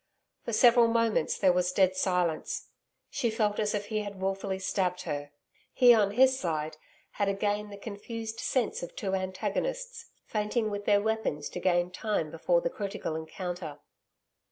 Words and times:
For 0.43 0.51
several 0.51 0.87
moments 0.87 1.37
there 1.37 1.53
was 1.53 1.71
dead 1.71 1.95
silence. 1.95 2.69
She 3.11 3.29
felt 3.29 3.59
as 3.59 3.75
if 3.75 3.85
he 3.85 3.99
had 3.99 4.19
wilfully 4.19 4.57
stabbed 4.57 5.03
her. 5.03 5.29
He 5.73 5.93
on 5.93 6.13
his 6.13 6.39
side 6.39 6.77
had 7.11 7.29
again 7.29 7.69
the 7.69 7.77
confused 7.77 8.39
sense 8.39 8.81
of 8.81 8.95
two 8.95 9.13
antagonists, 9.13 10.07
feinting 10.25 10.71
with 10.71 10.85
their 10.85 11.03
weapons 11.03 11.49
to 11.49 11.59
gain 11.59 11.91
time 11.91 12.31
before 12.31 12.61
the 12.61 12.69
critical 12.71 13.15
encounter. 13.15 13.77